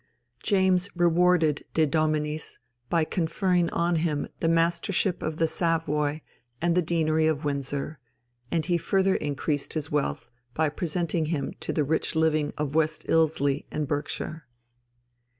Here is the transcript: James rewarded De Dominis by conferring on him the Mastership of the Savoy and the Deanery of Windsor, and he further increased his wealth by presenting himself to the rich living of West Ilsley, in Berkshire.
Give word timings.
James 0.41 0.89
rewarded 0.95 1.63
De 1.75 1.85
Dominis 1.85 2.57
by 2.89 3.03
conferring 3.03 3.69
on 3.69 3.97
him 3.97 4.27
the 4.39 4.47
Mastership 4.47 5.21
of 5.21 5.35
the 5.37 5.47
Savoy 5.47 6.23
and 6.59 6.73
the 6.73 6.81
Deanery 6.81 7.27
of 7.27 7.45
Windsor, 7.45 7.99
and 8.49 8.65
he 8.65 8.79
further 8.79 9.13
increased 9.13 9.73
his 9.73 9.91
wealth 9.91 10.31
by 10.55 10.69
presenting 10.69 11.27
himself 11.27 11.59
to 11.59 11.71
the 11.73 11.83
rich 11.83 12.15
living 12.15 12.51
of 12.57 12.73
West 12.73 13.05
Ilsley, 13.07 13.67
in 13.71 13.85
Berkshire. 13.85 14.47